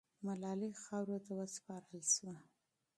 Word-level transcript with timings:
ملالۍ 0.25 0.71
خاورو 0.83 1.17
ته 1.25 1.31
وسپارل 1.39 2.01
سوه. 2.13 2.35